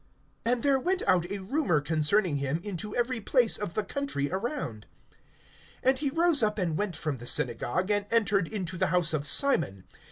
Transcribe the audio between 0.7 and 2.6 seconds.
went out a rumor concerning him